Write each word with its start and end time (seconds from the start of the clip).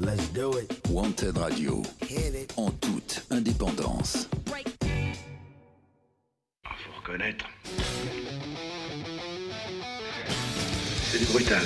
Let's 0.00 0.28
do 0.28 0.52
it. 0.56 0.70
Wanted 0.90 1.36
Radio. 1.38 1.82
En 2.56 2.70
toute 2.80 3.24
indépendance. 3.30 4.28
Ah, 6.64 6.70
faut 6.78 7.00
reconnaître. 7.00 7.44
C'est 11.02 11.18
du 11.18 11.24
brutal. 11.26 11.62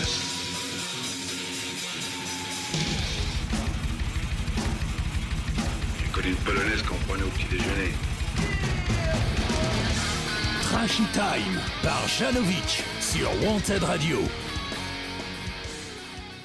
J'ai 5.98 6.10
connu 6.12 6.28
une 6.28 6.36
polonaise 6.36 6.82
qu'on 6.84 6.96
prenait 7.06 7.24
au 7.24 7.28
petit 7.28 7.48
déjeuner. 7.50 7.92
Trashy 10.62 11.02
Time 11.12 11.60
par 11.82 12.08
Janovic 12.08 12.82
sur 12.98 13.28
Wanted 13.44 13.82
Radio. 13.82 14.20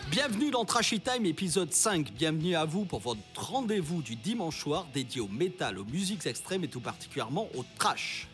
Bienvenue 0.10 0.52
dans 0.52 0.64
Trashy 0.64 1.02
Time 1.02 1.26
épisode 1.26 1.74
5. 1.74 2.14
Bienvenue 2.14 2.56
à 2.56 2.64
vous 2.64 2.86
pour 2.86 3.02
votre 3.02 3.20
rendez-vous 3.36 4.02
du 4.02 4.16
dimanche 4.16 4.58
soir 4.58 4.88
dédié 4.94 5.20
au 5.20 5.28
métal, 5.28 5.78
aux 5.78 5.84
musiques 5.84 6.26
extrêmes 6.26 6.64
et 6.64 6.70
tout 6.70 6.80
particulièrement 6.80 7.50
au 7.56 7.66
trash. 7.78 8.30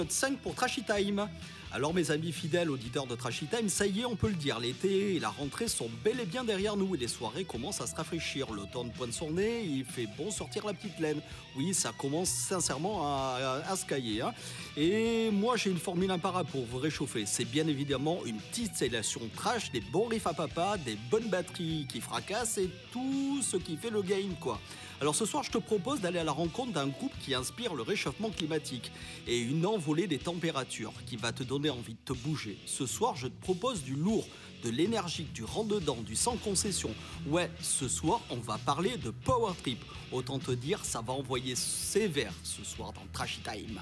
Déjà 0.00 0.08
l'épisode 0.08 0.10
5 0.10 0.38
pour 0.38 0.54
Trashy 0.54 0.82
Time. 0.82 1.28
Alors 1.72 1.94
mes 1.94 2.10
amis 2.10 2.32
fidèles 2.32 2.68
auditeurs 2.68 3.06
de 3.06 3.14
Trashy 3.14 3.46
Time, 3.46 3.68
ça 3.68 3.86
y 3.86 4.00
est, 4.00 4.04
on 4.04 4.16
peut 4.16 4.26
le 4.28 4.34
dire, 4.34 4.58
l'été 4.58 5.14
et 5.14 5.20
la 5.20 5.28
rentrée 5.28 5.68
sont 5.68 5.88
bel 6.02 6.18
et 6.18 6.24
bien 6.26 6.42
derrière 6.42 6.76
nous 6.76 6.96
et 6.96 6.98
les 6.98 7.06
soirées 7.06 7.44
commencent 7.44 7.80
à 7.80 7.86
se 7.86 7.94
rafraîchir. 7.94 8.50
L'automne 8.50 8.90
pointe 8.90 9.12
son 9.12 9.30
nez, 9.30 9.62
il 9.64 9.84
fait 9.84 10.08
bon 10.18 10.32
sortir 10.32 10.66
la 10.66 10.74
petite 10.74 10.98
laine. 10.98 11.20
Oui, 11.56 11.72
ça 11.72 11.92
commence 11.96 12.28
sincèrement 12.28 13.02
à, 13.06 13.62
à, 13.68 13.76
se 13.76 13.86
cailler. 13.86 14.20
hein. 14.22 14.32
Et 14.76 15.30
moi 15.30 15.56
j'ai 15.56 15.70
une 15.70 15.78
formule 15.78 16.10
imparable 16.10 16.50
pour 16.50 16.64
vous 16.64 16.78
réchauffer. 16.78 17.24
C'est 17.24 17.44
bien 17.44 17.68
évidemment 17.68 18.18
une 18.26 18.38
petite 18.38 18.74
sélection 18.74 19.20
trash, 19.36 19.70
des 19.70 19.80
bons 19.80 20.06
riffs 20.08 20.26
à 20.26 20.34
papa, 20.34 20.76
des 20.84 20.96
bonnes 21.08 21.28
batteries 21.28 21.86
qui 21.88 22.00
fracassent 22.00 22.58
et 22.58 22.68
tout 22.92 23.40
ce 23.42 23.56
qui 23.56 23.76
fait 23.76 23.90
le 23.90 24.02
game 24.02 24.34
quoi. 24.40 24.58
Alors 25.00 25.14
ce 25.14 25.24
soir, 25.24 25.42
je 25.42 25.50
te 25.50 25.56
propose 25.56 26.02
d'aller 26.02 26.18
à 26.18 26.24
la 26.24 26.32
rencontre 26.32 26.72
d'un 26.72 26.86
groupe 26.86 27.12
qui 27.20 27.34
inspire 27.34 27.74
le 27.74 27.80
réchauffement 27.82 28.28
climatique 28.28 28.92
et 29.26 29.38
une 29.38 29.64
envolée 29.64 30.06
des 30.06 30.18
températures 30.18 30.92
qui 31.06 31.16
va 31.16 31.32
te 31.32 31.42
donner 31.42 31.70
envie 31.70 31.94
de 31.94 31.98
te 32.04 32.12
bouger. 32.12 32.58
Ce 32.66 32.84
soir, 32.84 33.16
je 33.16 33.28
te 33.28 33.40
propose 33.40 33.82
du 33.82 33.94
lourd, 33.94 34.26
de 34.62 34.68
l'énergique, 34.68 35.32
du 35.32 35.42
rentre-dedans, 35.42 35.96
du 36.04 36.16
sans 36.16 36.36
concession. 36.36 36.90
Ouais, 37.26 37.50
ce 37.62 37.88
soir, 37.88 38.20
on 38.28 38.36
va 38.36 38.58
parler 38.58 38.98
de 38.98 39.10
Power 39.10 39.54
Trip. 39.62 39.82
Autant 40.12 40.38
te 40.38 40.50
dire, 40.50 40.84
ça 40.84 41.00
va 41.00 41.14
envoyer 41.14 41.56
sévère 41.56 42.34
ce 42.42 42.62
soir 42.62 42.92
dans 42.92 43.06
Trashy 43.14 43.40
Time. 43.40 43.80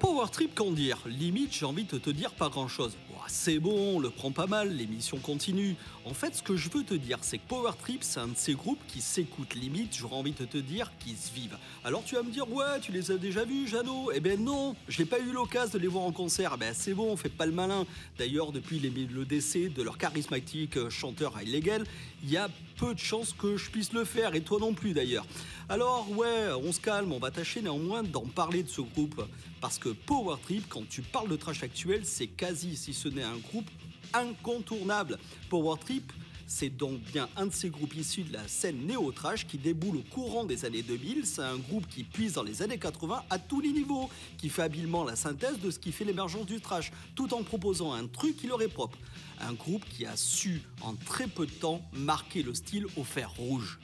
Power 0.00 0.28
Trip, 0.32 0.54
qu'en 0.54 0.70
dire 0.70 0.96
Limite, 1.04 1.52
j'ai 1.52 1.66
envie 1.66 1.84
de 1.84 1.98
te 1.98 2.08
dire 2.08 2.32
pas 2.32 2.48
grand-chose. 2.48 2.96
Ouah, 3.10 3.26
c'est 3.28 3.58
bon, 3.58 3.96
on 3.96 3.98
le 4.00 4.08
prend 4.08 4.30
pas 4.30 4.46
mal, 4.46 4.74
l'émission 4.74 5.18
continue. 5.18 5.76
En 6.06 6.14
fait, 6.14 6.34
ce 6.34 6.42
que 6.42 6.56
je 6.56 6.70
veux 6.70 6.82
te 6.84 6.94
dire, 6.94 7.18
c'est 7.20 7.36
que 7.36 7.46
Power 7.46 7.72
Trip, 7.78 8.02
c'est 8.02 8.18
un 8.18 8.28
de 8.28 8.36
ces 8.36 8.54
groupes 8.54 8.80
qui 8.88 9.02
s'écoutent. 9.02 9.54
Limite, 9.54 9.94
j'aurais 9.94 10.16
envie 10.16 10.32
de 10.32 10.46
te 10.46 10.56
dire 10.56 10.90
qu'ils 11.00 11.18
se 11.18 11.30
vivent. 11.34 11.58
Alors 11.84 12.02
tu 12.02 12.14
vas 12.14 12.22
me 12.22 12.30
dire, 12.30 12.50
ouais, 12.50 12.80
tu 12.80 12.92
les 12.92 13.10
as 13.10 13.18
déjà 13.18 13.44
vus, 13.44 13.68
Jeannot? 13.68 14.10
Eh 14.14 14.20
ben 14.20 14.42
non, 14.42 14.74
j'ai 14.88 15.04
pas 15.04 15.18
eu 15.18 15.32
l'occasion 15.32 15.76
de 15.76 15.82
les 15.82 15.88
voir 15.88 16.04
en 16.04 16.12
concert. 16.12 16.52
Eh 16.54 16.58
ben 16.58 16.72
c'est 16.74 16.94
bon, 16.94 17.14
fais 17.18 17.28
pas 17.28 17.44
le 17.44 17.52
malin. 17.52 17.84
D'ailleurs, 18.18 18.52
depuis 18.52 18.78
le 18.78 19.24
décès 19.26 19.68
de 19.68 19.82
leur 19.82 19.98
charismatique 19.98 20.78
euh, 20.78 20.88
chanteur 20.88 21.38
illégal, 21.42 21.84
il 22.22 22.30
y 22.30 22.36
a 22.36 22.48
peu 22.76 22.94
de 22.94 22.98
chances 22.98 23.32
que 23.32 23.56
je 23.56 23.70
puisse 23.70 23.92
le 23.92 24.04
faire, 24.04 24.34
et 24.34 24.40
toi 24.40 24.58
non 24.60 24.74
plus 24.74 24.92
d'ailleurs. 24.92 25.26
Alors 25.68 26.10
ouais, 26.12 26.48
on 26.64 26.72
se 26.72 26.80
calme, 26.80 27.12
on 27.12 27.18
va 27.18 27.30
tâcher 27.30 27.62
néanmoins 27.62 28.02
d'en 28.02 28.26
parler 28.26 28.62
de 28.62 28.68
ce 28.68 28.80
groupe. 28.80 29.22
Parce 29.60 29.78
que 29.78 29.90
Power 29.90 30.36
Trip, 30.42 30.64
quand 30.68 30.88
tu 30.88 31.02
parles 31.02 31.28
de 31.28 31.36
trash 31.36 31.62
actuel, 31.62 32.04
c'est 32.04 32.26
quasi, 32.26 32.76
si 32.76 32.94
ce 32.94 33.08
n'est 33.08 33.22
un 33.22 33.36
groupe 33.36 33.70
incontournable. 34.14 35.18
Power 35.48 35.76
Trip, 35.80 36.12
c'est 36.50 36.68
donc 36.68 37.00
bien 37.12 37.28
un 37.36 37.46
de 37.46 37.52
ces 37.52 37.70
groupes 37.70 37.94
issus 37.94 38.24
de 38.24 38.32
la 38.32 38.46
scène 38.48 38.84
néo-trash 38.84 39.46
qui 39.46 39.56
déboule 39.56 39.98
au 39.98 40.02
courant 40.12 40.44
des 40.44 40.64
années 40.64 40.82
2000. 40.82 41.24
C'est 41.24 41.42
un 41.42 41.56
groupe 41.56 41.86
qui 41.86 42.02
puise 42.02 42.32
dans 42.32 42.42
les 42.42 42.60
années 42.60 42.76
80 42.76 43.22
à 43.30 43.38
tous 43.38 43.60
les 43.60 43.70
niveaux, 43.70 44.10
qui 44.36 44.48
fait 44.48 44.62
habilement 44.62 45.04
la 45.04 45.14
synthèse 45.14 45.60
de 45.60 45.70
ce 45.70 45.78
qui 45.78 45.92
fait 45.92 46.04
l'émergence 46.04 46.46
du 46.46 46.60
trash, 46.60 46.90
tout 47.14 47.32
en 47.34 47.44
proposant 47.44 47.92
un 47.92 48.08
truc 48.08 48.36
qui 48.36 48.48
leur 48.48 48.60
est 48.62 48.68
propre. 48.68 48.98
Un 49.40 49.52
groupe 49.52 49.84
qui 49.88 50.04
a 50.06 50.16
su, 50.16 50.62
en 50.82 50.94
très 50.94 51.28
peu 51.28 51.46
de 51.46 51.52
temps, 51.52 51.82
marquer 51.92 52.42
le 52.42 52.52
style 52.52 52.86
au 52.96 53.04
fer 53.04 53.30
rouge. 53.30 53.78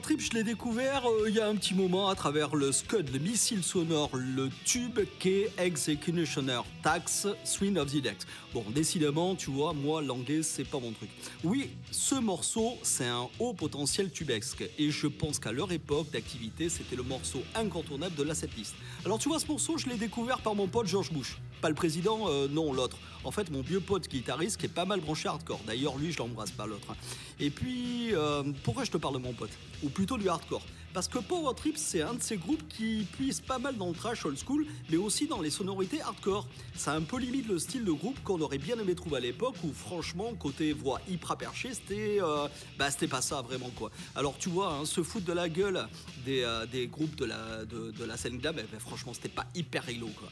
Trip, 0.00 0.20
je 0.20 0.30
l'ai 0.32 0.42
découvert 0.42 1.06
euh, 1.06 1.28
il 1.28 1.36
y 1.36 1.40
a 1.40 1.46
un 1.46 1.54
petit 1.54 1.72
moment 1.72 2.08
à 2.08 2.14
travers 2.14 2.56
le 2.56 2.72
Scud, 2.72 3.10
le 3.12 3.18
missile 3.18 3.62
sonore, 3.62 4.10
le 4.14 4.50
tube 4.64 4.98
qu'est 5.18 5.50
Executioner 5.56 6.60
Tax 6.82 7.28
Swing 7.44 7.78
of 7.78 7.92
the 7.92 8.02
Dex. 8.02 8.26
Bon, 8.52 8.64
décidément, 8.74 9.36
tu 9.36 9.50
vois, 9.50 9.72
moi, 9.72 10.02
l'anglais, 10.02 10.42
c'est 10.42 10.64
pas 10.64 10.80
mon 10.80 10.90
truc. 10.92 11.10
Oui, 11.44 11.70
ce 11.90 12.16
morceau, 12.16 12.76
c'est 12.82 13.06
un 13.06 13.28
haut 13.38 13.54
potentiel 13.54 14.10
tubesque, 14.10 14.68
et 14.78 14.90
je 14.90 15.06
pense 15.06 15.38
qu'à 15.38 15.52
leur 15.52 15.70
époque 15.70 16.10
d'activité, 16.10 16.68
c'était 16.68 16.96
le 16.96 17.04
morceau 17.04 17.42
incontournable 17.54 18.16
de 18.16 18.24
la 18.24 18.34
setlist. 18.34 18.74
Alors, 19.04 19.18
tu 19.18 19.28
vois, 19.28 19.38
ce 19.38 19.46
morceau, 19.46 19.78
je 19.78 19.88
l'ai 19.88 19.96
découvert 19.96 20.40
par 20.40 20.54
mon 20.54 20.66
pote 20.66 20.86
George 20.86 21.12
Bush. 21.12 21.38
Pas 21.64 21.70
le 21.70 21.74
président, 21.74 22.28
euh, 22.28 22.46
non, 22.46 22.74
l'autre. 22.74 22.98
En 23.24 23.30
fait, 23.30 23.50
mon 23.50 23.62
vieux 23.62 23.80
pote 23.80 24.06
guitariste 24.06 24.58
qui 24.58 24.66
est 24.66 24.68
pas 24.68 24.84
mal 24.84 25.00
branché 25.00 25.30
hardcore. 25.30 25.60
D'ailleurs, 25.66 25.96
lui, 25.96 26.12
je 26.12 26.18
l'embrasse 26.18 26.50
pas, 26.50 26.66
l'autre. 26.66 26.90
hein. 26.90 26.96
Et 27.40 27.48
puis, 27.48 28.10
euh, 28.12 28.42
pourquoi 28.64 28.84
je 28.84 28.90
te 28.90 28.98
parle 28.98 29.14
de 29.14 29.20
mon 29.20 29.32
pote? 29.32 29.48
Ou 29.82 29.88
plutôt 29.88 30.18
du 30.18 30.28
hardcore 30.28 30.60
parce 30.92 31.08
que 31.08 31.18
Power 31.18 31.54
Trip, 31.56 31.76
c'est 31.76 32.02
un 32.02 32.14
de 32.14 32.22
ces 32.22 32.36
groupes 32.36 32.62
qui 32.68 33.04
puise 33.12 33.40
pas 33.40 33.58
mal 33.58 33.76
dans 33.76 33.88
le 33.88 33.94
trash 33.94 34.24
old 34.26 34.38
school, 34.38 34.64
mais 34.90 34.96
aussi 34.96 35.26
dans 35.26 35.40
les 35.40 35.50
sonorités 35.50 36.00
hardcore. 36.00 36.46
Ça 36.76 36.92
un 36.92 37.00
peu 37.00 37.18
limite 37.18 37.48
le 37.48 37.58
style 37.58 37.84
de 37.84 37.90
groupe 37.90 38.22
qu'on 38.22 38.40
aurait 38.42 38.58
bien 38.58 38.78
aimé 38.78 38.94
trouver 38.94 39.16
à 39.16 39.20
l'époque, 39.20 39.56
où 39.64 39.72
franchement, 39.72 40.34
côté 40.34 40.72
voix 40.72 41.00
hyper 41.08 41.36
perché, 41.36 41.74
c'était 41.74 42.18
euh, 42.20 42.46
bah, 42.78 42.90
c'était 42.92 43.08
pas 43.08 43.22
ça 43.22 43.42
vraiment 43.42 43.70
quoi. 43.70 43.90
Alors 44.14 44.36
tu 44.38 44.50
vois, 44.50 44.74
hein, 44.74 44.84
se 44.84 45.02
foutre 45.02 45.26
de 45.26 45.32
la 45.32 45.48
gueule 45.48 45.88
des, 46.26 46.86
groupes 46.86 47.16
de 47.16 47.24
la, 47.24 48.16
scène 48.16 48.38
glam, 48.38 48.54
eh 48.58 48.62
ben, 48.70 48.78
franchement, 48.78 49.14
c'était 49.14 49.28
pas 49.28 49.46
hyper 49.56 49.82
réglo 49.82 50.10
quoi. 50.16 50.28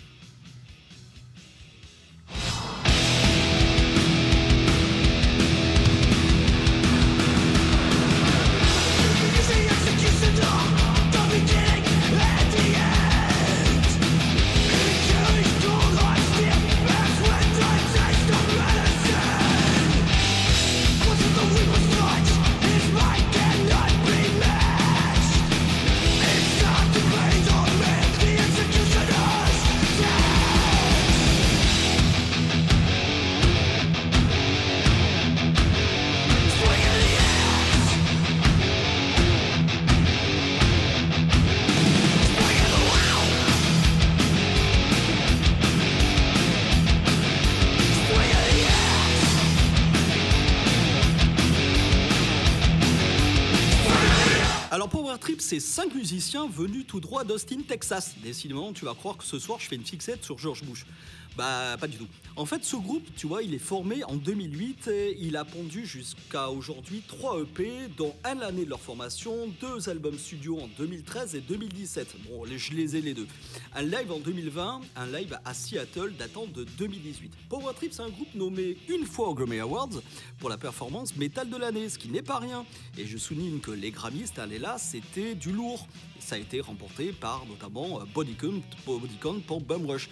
C'est 55.53 55.61
cinq 55.61 55.95
musiciens 55.95 56.49
venus 56.49 56.87
tout 56.87 56.99
droit 56.99 57.25
d'Austin, 57.25 57.59
Texas. 57.69 58.15
Décidément, 58.23 58.73
tu 58.73 58.87
vas 58.87 58.95
croire 58.95 59.19
que 59.19 59.25
ce 59.25 59.39
soir 59.39 59.61
je 59.61 59.69
fais 59.69 59.77
une 59.77 59.85
fixette 59.85 60.25
sur 60.25 60.39
George 60.39 60.65
Bush. 60.65 60.87
Bah 61.37 61.77
pas 61.81 61.87
du 61.87 61.97
tout. 61.97 62.09
En 62.37 62.45
fait, 62.45 62.65
ce 62.65 62.77
groupe, 62.77 63.07
tu 63.17 63.27
vois, 63.27 63.43
il 63.43 63.55
est 63.55 63.59
formé 63.59 64.05
en 64.05 64.17
2008 64.17 64.89
et 64.89 65.17
il 65.21 65.37
a 65.37 65.45
pondu 65.45 65.87
jusqu'à 65.87 66.51
aujourd'hui 66.51 67.03
3 67.07 67.41
EP, 67.41 67.89
dont 67.97 68.15
un 68.25 68.35
l'année 68.35 68.65
de 68.65 68.71
leur 68.71 68.81
formation, 68.81 69.49
deux 69.61 69.89
albums 69.89 70.19
studio 70.19 70.59
en 70.61 70.69
2013 70.79 71.35
et 71.35 71.41
2017. 71.41 72.17
Bon, 72.29 72.45
je 72.47 72.73
les 72.73 72.97
ai 72.97 73.01
les 73.01 73.15
deux. 73.15 73.27
Un 73.75 73.83
live 73.83 74.13
en 74.13 74.19
2020, 74.19 74.81
un 74.97 75.07
live 75.07 75.39
à 75.45 75.55
Seattle 75.55 76.13
datant 76.19 76.47
de 76.47 76.65
2018. 76.65 77.33
Power 77.49 77.73
Trip, 77.75 77.93
c'est 77.93 78.03
un 78.03 78.11
groupe 78.11 78.35
nommé 78.35 78.77
une 78.89 79.07
fois 79.07 79.29
aux 79.29 79.35
Grammy 79.35 79.61
Awards 79.61 80.03
pour 80.39 80.51
la 80.51 80.59
performance 80.59 81.17
métal 81.17 81.49
de 81.49 81.57
l'année, 81.57 81.89
ce 81.89 81.99
qui 81.99 82.09
n'est 82.09 82.23
pas 82.23 82.39
rien. 82.39 82.65
Et 82.99 83.07
je 83.07 83.17
souligne 83.17 83.61
que 83.61 83.71
les 83.71 83.91
Grammys 83.91 84.27
cette 84.27 84.39
année-là, 84.39 84.77
c'était 84.79 85.35
du 85.35 85.51
lourd. 85.51 85.87
Ça 86.19 86.37
a 86.37 86.39
été 86.39 86.61
remporté 86.61 87.13
par 87.13 87.45
notamment 87.47 88.01
euh, 88.01 88.05
Body 88.15 88.35
Count, 88.35 88.63
Body 88.87 89.17
Count 89.21 89.41
pour 89.47 89.61
Bum 89.61 89.87
Rush. 89.87 90.09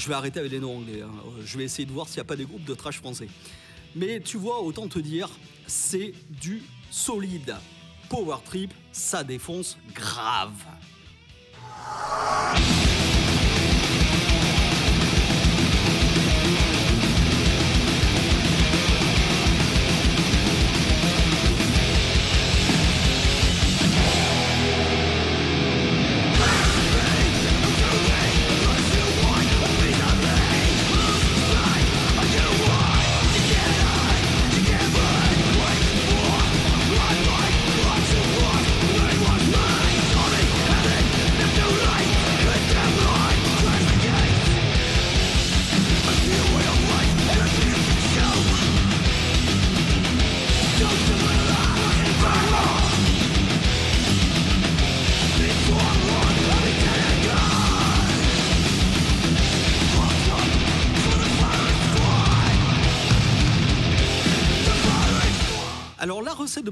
Je 0.00 0.08
vais 0.08 0.14
arrêter 0.14 0.40
avec 0.40 0.50
les 0.50 0.60
noms 0.60 0.78
anglais. 0.78 1.02
hein. 1.02 1.10
Euh, 1.26 1.42
Je 1.44 1.58
vais 1.58 1.64
essayer 1.64 1.84
de 1.84 1.92
voir 1.92 2.08
s'il 2.08 2.16
n'y 2.16 2.22
a 2.22 2.24
pas 2.24 2.36
des 2.36 2.46
groupes 2.46 2.64
de 2.64 2.72
trash 2.74 2.96
français. 2.96 3.28
Mais 3.94 4.20
tu 4.20 4.38
vois, 4.38 4.62
autant 4.62 4.88
te 4.88 4.98
dire, 4.98 5.28
c'est 5.66 6.14
du 6.30 6.62
solide. 6.90 7.54
Power 8.08 8.36
Trip, 8.44 8.72
ça 8.92 9.22
défonce 9.22 9.76
grave. 9.94 10.54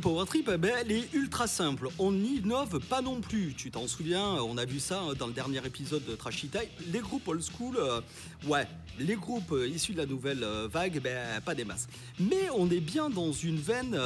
Power 0.08 0.24
Trip, 0.24 0.50
eh 0.54 0.56
ben, 0.56 0.72
elle 0.80 0.90
est 0.90 1.12
ultra 1.12 1.46
simple. 1.46 1.90
On 1.98 2.12
n'innove 2.12 2.80
pas 2.80 3.02
non 3.02 3.20
plus. 3.20 3.52
Tu 3.54 3.70
t'en 3.70 3.86
souviens, 3.86 4.36
on 4.40 4.56
a 4.56 4.64
vu 4.64 4.80
ça 4.80 5.02
dans 5.18 5.26
le 5.26 5.34
dernier 5.34 5.58
épisode 5.66 6.02
de 6.06 6.16
Trashy 6.16 6.48
Time. 6.48 6.62
Les 6.90 7.00
groupes 7.00 7.28
old 7.28 7.42
school, 7.42 7.76
euh, 7.76 8.00
ouais, 8.46 8.66
les 8.98 9.16
groupes 9.16 9.52
euh, 9.52 9.68
issus 9.68 9.92
de 9.92 9.98
la 9.98 10.06
nouvelle 10.06 10.42
euh, 10.42 10.66
vague, 10.66 11.02
ben, 11.02 11.42
pas 11.42 11.54
des 11.54 11.66
masses. 11.66 11.88
Mais 12.18 12.48
on 12.56 12.70
est 12.70 12.80
bien 12.80 13.10
dans 13.10 13.32
une 13.32 13.58
veine, 13.58 14.00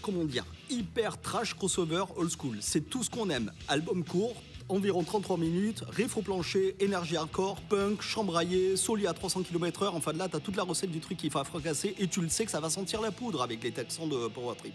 comment 0.00 0.24
dire, 0.24 0.46
hyper 0.70 1.20
trash 1.20 1.52
crossover 1.52 2.04
old 2.16 2.30
school. 2.30 2.56
C'est 2.60 2.88
tout 2.88 3.02
ce 3.02 3.10
qu'on 3.10 3.28
aime. 3.28 3.52
Album 3.68 4.02
court, 4.02 4.42
environ 4.70 5.02
33 5.02 5.36
minutes, 5.36 5.84
riff 5.90 6.16
au 6.16 6.22
plancher, 6.22 6.74
énergie 6.80 7.18
hardcore, 7.18 7.60
punk, 7.68 8.00
chambraillé, 8.00 8.78
soli 8.78 9.06
à 9.06 9.12
300 9.12 9.42
km/h. 9.42 9.90
Enfin 9.92 10.14
là, 10.14 10.26
t'as 10.26 10.40
toute 10.40 10.56
la 10.56 10.62
recette 10.62 10.90
du 10.90 11.00
truc 11.00 11.18
qu'il 11.18 11.30
faut 11.30 11.44
fracasser 11.44 11.94
et 11.98 12.08
tu 12.08 12.22
le 12.22 12.30
sais 12.30 12.46
que 12.46 12.50
ça 12.50 12.60
va 12.60 12.70
sentir 12.70 13.02
la 13.02 13.10
poudre 13.10 13.42
avec 13.42 13.62
les 13.62 13.72
texans 13.72 14.08
de 14.08 14.28
Power 14.28 14.54
Trip. 14.56 14.74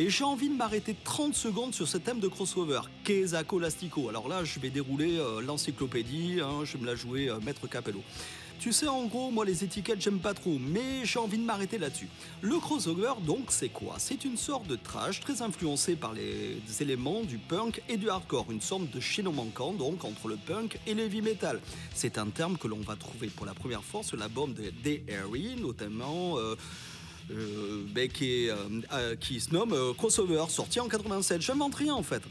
Et 0.00 0.10
j'ai 0.10 0.22
envie 0.22 0.48
de 0.48 0.54
m'arrêter 0.54 0.94
30 1.02 1.34
secondes 1.34 1.74
sur 1.74 1.88
ce 1.88 1.98
thème 1.98 2.20
de 2.20 2.28
crossover, 2.28 2.82
Kezako 3.02 3.58
Lastico. 3.58 4.08
Alors 4.08 4.28
là, 4.28 4.44
je 4.44 4.60
vais 4.60 4.70
dérouler 4.70 5.18
euh, 5.18 5.40
l'encyclopédie, 5.40 6.38
hein, 6.40 6.64
je 6.64 6.74
vais 6.74 6.82
me 6.82 6.86
la 6.86 6.94
jouer 6.94 7.28
euh, 7.28 7.40
Maître 7.40 7.66
Capello. 7.66 8.00
Tu 8.60 8.72
sais, 8.72 8.86
en 8.86 9.06
gros, 9.06 9.32
moi, 9.32 9.44
les 9.44 9.64
étiquettes, 9.64 10.00
j'aime 10.00 10.20
pas 10.20 10.34
trop, 10.34 10.56
mais 10.60 11.04
j'ai 11.04 11.18
envie 11.18 11.38
de 11.38 11.42
m'arrêter 11.42 11.78
là-dessus. 11.78 12.06
Le 12.42 12.58
crossover, 12.60 13.14
donc, 13.26 13.46
c'est 13.48 13.70
quoi? 13.70 13.96
C'est 13.98 14.24
une 14.24 14.36
sorte 14.36 14.68
de 14.68 14.76
trash 14.76 15.18
très 15.18 15.42
influencé 15.42 15.96
par 15.96 16.12
les 16.12 16.60
éléments 16.80 17.24
du 17.24 17.38
punk 17.38 17.82
et 17.88 17.96
du 17.96 18.08
hardcore, 18.08 18.46
une 18.52 18.60
sorte 18.60 18.88
de 18.90 19.00
chaînon 19.00 19.32
manquant, 19.32 19.72
donc, 19.72 20.04
entre 20.04 20.28
le 20.28 20.36
punk 20.36 20.78
et 20.86 20.94
l'heavy 20.94 21.22
metal. 21.22 21.60
C'est 21.92 22.18
un 22.18 22.26
terme 22.26 22.56
que 22.56 22.68
l'on 22.68 22.80
va 22.80 22.94
trouver 22.94 23.26
pour 23.26 23.46
la 23.46 23.54
première 23.54 23.82
fois 23.82 24.04
sur 24.04 24.16
l'album 24.16 24.54
de 24.54 24.70
The 24.84 25.08
Airy, 25.08 25.56
notamment... 25.60 26.38
euh, 26.38 26.54
ben, 27.30 28.08
qui, 28.08 28.48
euh, 28.48 28.56
euh, 28.92 29.16
qui 29.16 29.40
se 29.40 29.52
nomme 29.52 29.72
euh, 29.72 29.92
Crossover, 29.92 30.44
sorti 30.48 30.80
en 30.80 30.88
87. 30.88 31.42
J'invente 31.42 31.74
rien 31.74 31.94
en 31.94 32.02
fait. 32.02 32.22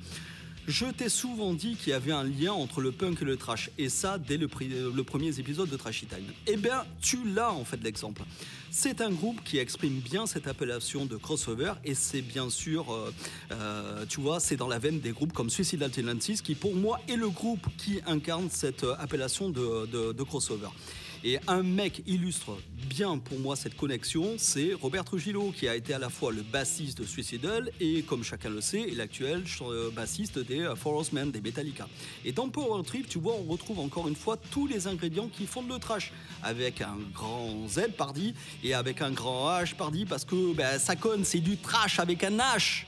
Je 0.68 0.86
t'ai 0.86 1.08
souvent 1.08 1.54
dit 1.54 1.76
qu'il 1.78 1.92
y 1.92 1.94
avait 1.94 2.12
un 2.12 2.26
lien 2.26 2.52
entre 2.52 2.82
le 2.82 2.92
punk 2.92 3.22
et 3.22 3.26
le 3.26 3.38
trash, 3.38 3.70
et 3.78 3.88
ça 3.88 4.18
dès 4.18 4.36
le, 4.36 4.50
premier 4.50 5.40
épisode 5.40 5.70
de 5.70 5.78
Trashy 5.78 6.08
Time. 6.08 6.26
Eh 6.46 6.58
bien, 6.58 6.84
tu 7.02 7.20
l'as 7.26 7.54
en 7.54 7.64
fait 7.64 7.82
l'exemple. 7.82 8.24
C'est 8.70 9.00
un 9.00 9.12
groupe 9.12 9.42
qui 9.46 9.60
exprime 9.60 10.00
bien 10.02 10.26
cette 10.26 10.46
appellation 10.46 11.06
de 11.06 11.16
crossover, 11.16 11.72
et 11.86 11.94
c'est 11.94 12.22
bien 12.22 12.50
sûr, 12.50 12.92
euh, 12.94 13.14
euh, 13.54 14.06
tu 14.10 14.20
vois, 14.20 14.42
c'est 14.42 14.58
dans 14.58 14.68
la 14.68 14.78
veine 14.78 15.00
des 15.00 15.12
groupes 15.12 15.32
comme 15.32 15.50
Suicidal 15.50 15.90
Tendencies, 15.90 16.42
qui 16.44 16.54
pour 16.54 16.76
moi 16.76 17.00
est 17.08 17.16
le 17.16 17.30
groupe 17.30 17.66
qui 17.78 18.02
incarne 18.06 18.50
cette 18.52 18.84
euh, 18.84 18.94
appellation 19.00 19.50
de- 19.50 19.86
de 20.12 20.24
crossover. 20.24 20.68
Et 21.24 21.40
un 21.48 21.64
mec 21.64 22.04
illustre 22.06 22.58
bien 22.88 23.18
pour 23.18 23.40
moi 23.40 23.56
cette 23.56 23.76
connexion, 23.76 24.36
c'est 24.38 24.74
Robert 24.74 25.04
Trujillo, 25.04 25.52
qui 25.56 25.68
a 25.68 25.76
été 25.76 25.94
à 25.94 26.00
la 26.00 26.10
fois 26.10 26.32
le 26.32 26.42
bassiste 26.42 27.00
de 27.00 27.06
Suicidal 27.06 27.72
et, 27.80 28.04
comme 28.04 28.24
chacun 28.24 28.50
le 28.50 28.62
sait, 28.62 28.88
l'actuel 28.96 29.44
euh, 29.62 29.90
bassiste 29.92 30.40
des 30.40 30.62
euh, 30.62 30.76
For 30.76 30.94
Horsemen, 30.94 31.32
des 31.32 31.42
Metallica. 31.42 31.88
Et 32.24 32.32
dans 32.32 32.50
Power 32.50 32.84
Trip, 32.84 33.08
tu 33.08 33.20
vois, 33.20 33.34
on 33.36 33.52
retrouve 33.52 33.80
encore 33.80 34.08
une 34.08 34.16
fois 34.16 34.38
tous 34.38 34.68
les 34.68 34.88
ingrédients 34.88 35.28
qui 35.28 35.46
font 35.46 35.64
le 35.64 35.80
trash, 35.80 36.12
avec 36.44 36.82
un 36.82 36.98
grand 37.14 37.68
Z 37.68 37.92
pardi 37.98 38.34
et 38.64 38.74
avec 38.74 39.02
un 39.02 39.12
grand 39.12 39.50
H 39.50 39.76
pardi, 39.76 40.06
parce 40.06 40.26
que 40.26 40.54
ben, 40.54 40.80
ça 40.80 40.96
conne, 40.96 41.26
c'est 41.26 41.40
du 41.40 41.58
trash 41.58 42.00
avec 42.00 42.24
un 42.24 42.38
H. 42.38 42.86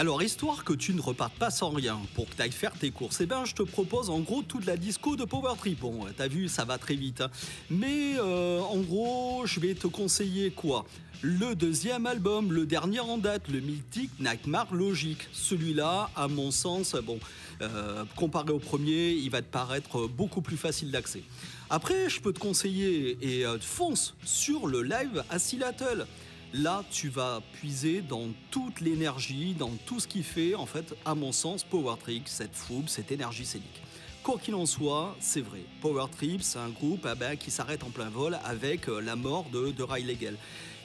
Alors, 0.00 0.22
histoire 0.22 0.64
que 0.64 0.72
tu 0.72 0.94
ne 0.94 1.00
repartes 1.02 1.34
pas 1.34 1.50
sans 1.50 1.68
rien 1.68 2.00
pour 2.14 2.26
que 2.26 2.34
tu 2.34 2.40
ailles 2.40 2.50
faire 2.52 2.72
tes 2.72 2.90
courses, 2.90 3.20
eh 3.20 3.26
ben, 3.26 3.44
je 3.44 3.54
te 3.54 3.62
propose 3.62 4.08
en 4.08 4.20
gros 4.20 4.40
toute 4.40 4.64
la 4.64 4.78
disco 4.78 5.14
de 5.14 5.26
Power 5.26 5.52
Trip. 5.58 5.80
Bon, 5.80 6.06
t'as 6.16 6.26
vu, 6.26 6.48
ça 6.48 6.64
va 6.64 6.78
très 6.78 6.94
vite. 6.94 7.20
Hein. 7.20 7.30
Mais 7.68 8.14
euh, 8.16 8.60
en 8.60 8.78
gros, 8.78 9.42
je 9.44 9.60
vais 9.60 9.74
te 9.74 9.86
conseiller 9.86 10.52
quoi? 10.52 10.86
Le 11.20 11.54
deuxième 11.54 12.06
album, 12.06 12.50
le 12.50 12.64
dernier 12.64 13.00
en 13.00 13.18
date, 13.18 13.48
le 13.48 13.60
mythique 13.60 14.12
Nightmare 14.20 14.72
Logic. 14.72 15.18
Celui-là, 15.32 16.08
à 16.16 16.28
mon 16.28 16.50
sens, 16.50 16.94
bon, 16.94 17.20
euh, 17.60 18.06
comparé 18.16 18.52
au 18.52 18.58
premier, 18.58 19.10
il 19.10 19.28
va 19.28 19.42
te 19.42 19.50
paraître 19.52 20.06
beaucoup 20.06 20.40
plus 20.40 20.56
facile 20.56 20.90
d'accès. 20.90 21.24
Après, 21.68 22.08
je 22.08 22.22
peux 22.22 22.32
te 22.32 22.38
conseiller 22.38 23.18
et 23.20 23.44
euh, 23.44 23.58
fonce 23.60 24.14
sur 24.24 24.66
le 24.66 24.82
live 24.82 25.22
à 25.28 25.38
Seattle. 25.38 26.06
Là, 26.52 26.82
tu 26.90 27.08
vas 27.08 27.40
puiser 27.52 28.00
dans 28.00 28.26
toute 28.50 28.80
l'énergie, 28.80 29.54
dans 29.54 29.70
tout 29.86 30.00
ce 30.00 30.08
qui 30.08 30.24
fait, 30.24 30.56
en 30.56 30.66
fait, 30.66 30.94
à 31.04 31.14
mon 31.14 31.30
sens, 31.30 31.62
Power 31.62 31.94
Trip, 32.00 32.26
cette 32.26 32.56
foule, 32.56 32.88
cette 32.88 33.12
énergie 33.12 33.46
scénique. 33.46 33.80
Quoi 34.24 34.36
qu'il 34.36 34.56
en 34.56 34.66
soit, 34.66 35.16
c'est 35.20 35.42
vrai. 35.42 35.60
Power 35.80 36.06
Trip, 36.10 36.42
c'est 36.42 36.58
un 36.58 36.70
groupe 36.70 37.06
ah 37.08 37.14
ben, 37.14 37.36
qui 37.36 37.52
s'arrête 37.52 37.84
en 37.84 37.90
plein 37.90 38.10
vol 38.10 38.36
avec 38.44 38.88
euh, 38.88 39.00
la 39.00 39.14
mort 39.14 39.48
de, 39.50 39.70
de 39.70 39.84
Legel. 39.84 40.36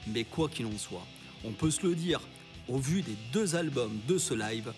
Mais 0.08 0.24
quoi 0.24 0.50
qu'il 0.50 0.68
en 0.68 0.78
soit, 0.78 1.06
on 1.44 1.52
peut 1.52 1.72
se 1.72 1.86
le 1.86 1.96
dire, 1.96 2.22
au 2.68 2.78
vu 2.78 3.02
des 3.02 3.16
deux 3.34 3.56
albums 3.56 4.00
de 4.08 4.20
ce 4.20 4.36
live, 4.36 4.72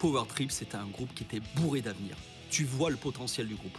Power 0.00 0.24
Trip, 0.28 0.50
c'était 0.50 0.76
un 0.76 0.86
groupe 0.86 1.14
qui 1.14 1.22
était 1.22 1.42
bourré 1.54 1.80
d'avenir. 1.80 2.16
Tu 2.50 2.64
vois 2.64 2.90
le 2.90 2.96
potentiel 2.96 3.46
du 3.46 3.54
groupe. 3.54 3.78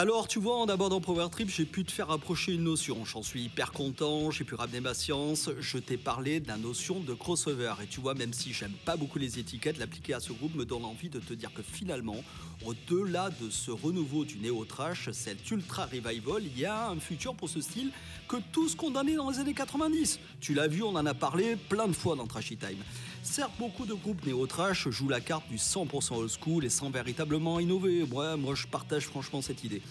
Alors, 0.00 0.28
tu 0.28 0.38
vois, 0.38 0.58
en 0.58 0.66
abordant 0.66 1.00
Power 1.00 1.26
Trip, 1.28 1.50
j'ai 1.50 1.64
pu 1.64 1.84
te 1.84 1.90
faire 1.90 2.12
approcher 2.12 2.52
une 2.52 2.62
notion. 2.62 3.04
J'en 3.04 3.24
suis 3.24 3.42
hyper 3.42 3.72
content, 3.72 4.30
j'ai 4.30 4.44
pu 4.44 4.54
ramener 4.54 4.78
ma 4.78 4.94
science. 4.94 5.50
Je 5.58 5.76
t'ai 5.78 5.96
parlé 5.96 6.38
de 6.38 6.46
la 6.46 6.56
notion 6.56 7.00
de 7.00 7.14
crossover. 7.14 7.74
Et 7.82 7.88
tu 7.88 8.00
vois, 8.00 8.14
même 8.14 8.32
si 8.32 8.52
j'aime 8.52 8.74
pas 8.84 8.96
beaucoup 8.96 9.18
les 9.18 9.40
étiquettes, 9.40 9.76
l'appliquer 9.76 10.14
à 10.14 10.20
ce 10.20 10.32
groupe 10.32 10.54
me 10.54 10.64
donne 10.64 10.84
envie 10.84 11.08
de 11.08 11.18
te 11.18 11.34
dire 11.34 11.52
que 11.52 11.62
finalement, 11.62 12.22
au-delà 12.64 13.30
de 13.42 13.50
ce 13.50 13.72
renouveau 13.72 14.24
du 14.24 14.38
néo-trash, 14.38 15.10
cet 15.10 15.50
ultra 15.50 15.86
revival, 15.86 16.44
il 16.44 16.56
y 16.56 16.64
a 16.64 16.90
un 16.90 17.00
futur 17.00 17.34
pour 17.34 17.48
ce 17.48 17.60
style 17.60 17.90
que 18.28 18.36
tous 18.52 18.76
condamnés 18.76 19.16
dans 19.16 19.30
les 19.30 19.40
années 19.40 19.52
90. 19.52 20.20
Tu 20.38 20.54
l'as 20.54 20.68
vu, 20.68 20.84
on 20.84 20.90
en 20.94 21.06
a 21.06 21.14
parlé 21.14 21.56
plein 21.56 21.88
de 21.88 21.92
fois 21.92 22.14
dans 22.14 22.28
Trashy 22.28 22.56
Time. 22.56 22.84
Certes, 23.22 23.52
beaucoup 23.58 23.84
de 23.84 23.94
groupes 23.94 24.24
néo-trash 24.24 24.88
jouent 24.88 25.08
la 25.08 25.20
carte 25.20 25.48
du 25.48 25.56
100% 25.56 26.14
old 26.14 26.30
school 26.30 26.64
et 26.64 26.70
sans 26.70 26.90
véritablement 26.90 27.60
innover. 27.60 28.04
Moi 28.06 28.54
je 28.54 28.66
partage 28.66 29.06
franchement 29.06 29.42
cette 29.42 29.64
idée. 29.64 29.82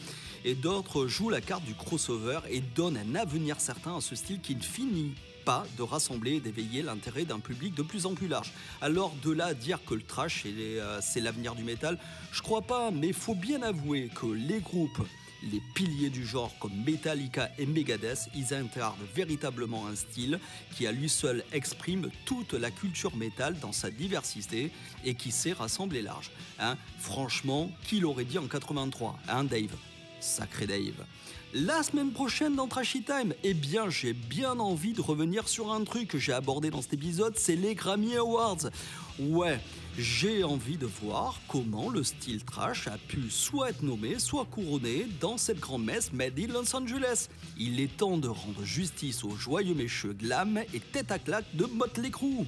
Et 0.46 0.56
d'autres 0.56 1.08
jouent 1.08 1.30
la 1.30 1.42
carte 1.42 1.64
du 1.64 1.74
crossover 1.74 2.40
et 2.50 2.62
donnent 2.62 2.98
un 2.98 3.16
avenir 3.16 3.60
certain 3.60 3.98
à 3.98 4.02
ce 4.02 4.16
style 4.16 4.40
qui 4.40 4.56
ne 4.56 4.62
finit 4.62 5.14
pas 5.46 5.66
de 5.78 5.84
rassembler 5.84 6.36
et 6.36 6.40
d'éveiller 6.40 6.82
l'intérêt 6.82 7.24
d'un 7.24 7.40
public 7.40 7.74
de 7.74 7.82
plus 7.82 8.06
en 8.06 8.16
plus 8.16 8.28
large. 8.28 8.52
Alors 8.82 9.14
de 9.24 9.32
là 9.32 9.54
dire 9.54 9.80
que 9.86 9.94
le 9.94 10.02
trash 10.02 10.44
euh, 10.46 11.00
c'est 11.02 11.22
l'avenir 11.22 11.56
du 11.56 11.64
métal, 11.64 11.98
je 12.32 12.42
crois 12.42 12.62
pas, 12.62 12.92
mais 12.92 13.14
faut 13.14 13.36
bien 13.36 13.62
avouer 13.62 14.10
que 14.14 14.26
les 14.26 14.60
groupes 14.60 15.02
les 15.44 15.62
piliers 15.74 16.10
du 16.10 16.26
genre 16.26 16.54
comme 16.60 16.74
Metallica 16.86 17.50
et 17.58 17.66
Megadeth, 17.66 18.30
ils 18.36 18.54
incarnent 18.54 18.98
véritablement 19.16 19.88
un 19.88 19.96
style 19.96 20.40
qui 20.76 20.88
à 20.88 20.92
lui 20.92 21.10
seul 21.10 21.44
exprime 21.54 22.10
toute 22.26 22.54
la 22.54 22.72
culture 22.72 23.16
métal 23.16 23.60
dans 23.60 23.72
sa 23.72 23.92
diversité 23.92 24.72
et 25.06 25.16
qui 25.16 25.32
sait 25.32 25.54
rassembler 25.54 26.02
large. 26.02 26.32
Hein 26.60 26.78
Franchement, 27.00 27.72
qui 27.84 28.00
l'aurait 28.00 28.26
dit 28.26 28.38
en 28.38 28.48
83 28.48 29.18
Hein 29.28 29.44
Dave? 29.44 29.76
Sacré 30.20 30.66
Dave. 30.66 31.06
La 31.54 31.82
semaine 31.82 32.12
prochaine 32.12 32.56
dans 32.56 32.68
Trashy 32.68 33.04
Time, 33.04 33.34
eh 33.44 33.54
bien 33.54 33.90
j'ai 33.90 34.14
bien 34.14 34.60
envie 34.60 34.94
de 34.94 35.02
revenir 35.02 35.48
sur 35.48 35.72
un 35.72 35.84
truc 35.84 36.10
que 36.10 36.18
j'ai 36.18 36.34
abordé 36.34 36.70
dans 36.70 36.82
cet 36.82 36.94
épisode, 36.94 37.38
c'est 37.38 37.56
les 37.56 37.74
Grammy 37.74 38.16
Awards. 38.18 38.70
Ouais, 39.20 39.60
j'ai 39.98 40.44
envie 40.44 40.78
de 40.78 40.86
voir 40.86 41.40
comment 41.48 41.90
le 41.90 42.04
style 42.04 42.44
trash 42.44 42.88
a 42.88 42.98
pu 43.08 43.30
soit 43.30 43.72
être 43.72 43.82
nommé, 43.82 44.20
soit 44.20 44.46
couronné 44.46 45.08
dans 45.20 45.38
cette 45.38 45.60
grande 45.60 45.86
messe 45.86 46.14
made 46.14 46.40
in 46.40 46.54
Los 46.54 46.76
Angeles. 46.76 47.30
Il 47.58 47.80
est 47.80 47.98
temps 47.98 48.18
de 48.18 48.28
rendre 48.28 48.64
justice 48.64 49.24
aux 49.24 49.36
joyeux 49.36 49.74
mécheux 49.74 50.14
glam 50.14 50.60
et 50.74 50.80
tête 50.80 51.12
à 51.12 51.18
claque 51.18 51.56
de 51.56 51.66
Motley 51.66 52.12
Crue. 52.12 52.46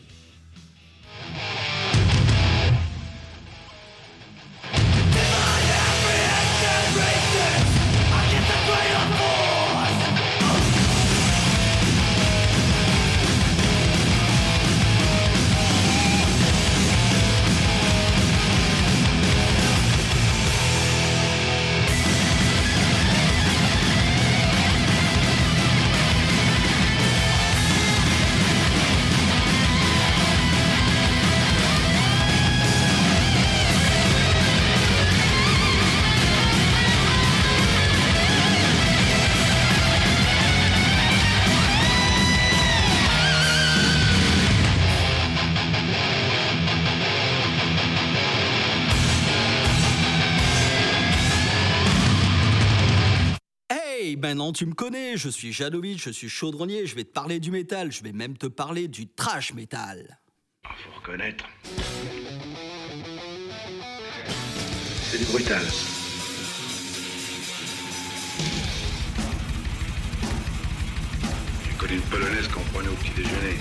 Maintenant 54.30 54.54
tu 54.54 54.68
me 54.68 54.76
connais, 54.76 55.18
je 55.18 55.28
suis 55.28 55.52
Janovic, 55.52 56.00
je 56.00 56.12
suis 56.12 56.30
chaudronnier, 56.30 56.86
je 56.86 56.94
vais 56.94 57.04
te 57.04 57.12
parler 57.12 57.40
du 57.40 57.50
métal, 57.50 57.92
je 57.92 58.04
vais 58.04 58.12
même 58.12 58.38
te 58.38 58.46
parler 58.46 58.88
du 58.88 59.08
trash 59.08 59.56
metal. 59.56 60.20
Ah, 60.64 60.70
faut 60.84 61.00
reconnaître. 61.00 61.46
C'est 65.02 65.18
du 65.18 65.26
brutal. 65.26 65.64
J'ai 71.66 71.78
connu 71.80 71.94
une 71.96 72.02
polonaise 72.02 72.48
qu'on 72.50 72.62
prenait 72.72 72.90
au 72.90 72.94
petit 72.94 73.10
déjeuner. 73.16 73.58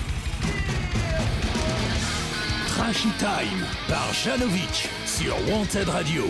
Trashy 2.67 3.09
Time 3.17 3.65
par 3.87 4.13
Janovic 4.13 4.87
sur 5.07 5.35
Wanted 5.49 5.89
Radio. 5.89 6.25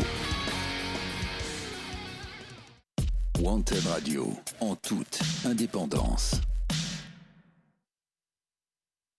Wanted 3.50 3.88
Radio, 3.88 4.27
en 4.60 4.75
toute 4.75 5.20
indépendance. 5.44 6.39